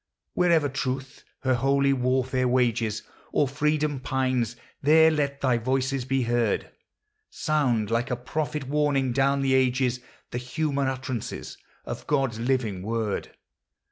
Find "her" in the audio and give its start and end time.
1.41-1.53